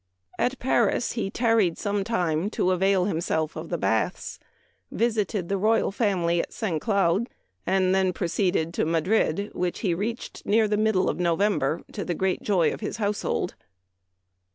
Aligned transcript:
At 0.39 0.57
Paris 0.57 1.11
he 1.11 1.29
tarried 1.29 1.77
some 1.77 2.03
time 2.03 2.49
to 2.57 2.71
avail 2.71 3.05
himself 3.05 3.55
of 3.55 3.69
the 3.69 3.77
baths, 3.77 4.39
visited 4.89 5.47
the 5.47 5.59
royal 5.59 5.91
family 5.91 6.41
at 6.41 6.51
St. 6.51 6.81
Cloud, 6.81 7.29
and 7.67 7.93
then 7.93 8.11
proceeded 8.11 8.73
to 8.73 8.85
Madrid, 8.85 9.51
which 9.53 9.81
he 9.81 9.93
reached 9.93 10.43
near 10.43 10.67
the 10.67 10.75
middle 10.75 11.07
of 11.07 11.19
November, 11.19 11.83
to 11.91 12.03
the 12.03 12.15
great 12.15 12.41
joy 12.41 12.73
of 12.73 12.79
his 12.81 12.97
household." 12.97 13.53